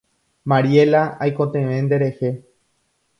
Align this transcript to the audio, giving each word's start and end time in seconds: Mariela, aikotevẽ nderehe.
Mariela, 0.53 1.01
aikotevẽ 1.25 1.77
nderehe. 1.83 2.31